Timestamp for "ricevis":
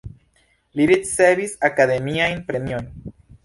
0.93-1.55